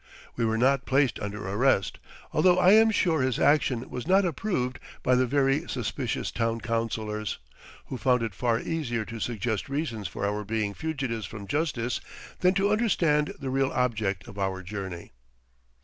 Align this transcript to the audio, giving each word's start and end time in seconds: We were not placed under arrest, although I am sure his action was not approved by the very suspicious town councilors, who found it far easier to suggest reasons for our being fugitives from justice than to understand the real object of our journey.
We 0.35 0.45
were 0.45 0.57
not 0.57 0.87
placed 0.87 1.19
under 1.19 1.47
arrest, 1.47 1.99
although 2.33 2.57
I 2.57 2.71
am 2.71 2.89
sure 2.89 3.21
his 3.21 3.37
action 3.39 3.87
was 3.87 4.07
not 4.07 4.25
approved 4.25 4.79
by 5.03 5.13
the 5.13 5.27
very 5.27 5.69
suspicious 5.69 6.31
town 6.31 6.59
councilors, 6.59 7.37
who 7.85 7.99
found 7.99 8.23
it 8.23 8.33
far 8.33 8.59
easier 8.59 9.05
to 9.05 9.19
suggest 9.19 9.69
reasons 9.69 10.07
for 10.07 10.25
our 10.25 10.43
being 10.43 10.73
fugitives 10.73 11.27
from 11.27 11.45
justice 11.45 12.01
than 12.39 12.55
to 12.55 12.71
understand 12.71 13.35
the 13.39 13.51
real 13.51 13.71
object 13.73 14.27
of 14.27 14.39
our 14.39 14.63
journey. 14.63 15.11